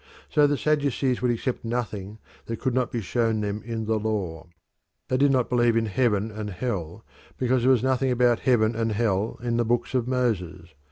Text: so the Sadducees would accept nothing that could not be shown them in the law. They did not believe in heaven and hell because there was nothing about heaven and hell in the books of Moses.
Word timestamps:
so 0.31 0.47
the 0.47 0.57
Sadducees 0.57 1.21
would 1.21 1.29
accept 1.29 1.63
nothing 1.63 2.17
that 2.47 2.57
could 2.59 2.73
not 2.73 2.91
be 2.91 3.01
shown 3.01 3.39
them 3.41 3.61
in 3.63 3.85
the 3.85 3.99
law. 3.99 4.47
They 5.09 5.17
did 5.17 5.29
not 5.31 5.47
believe 5.47 5.77
in 5.77 5.85
heaven 5.85 6.31
and 6.31 6.49
hell 6.49 7.05
because 7.37 7.61
there 7.61 7.71
was 7.71 7.83
nothing 7.83 8.09
about 8.09 8.39
heaven 8.39 8.75
and 8.75 8.93
hell 8.93 9.37
in 9.43 9.57
the 9.57 9.63
books 9.63 9.93
of 9.93 10.07
Moses. 10.07 10.69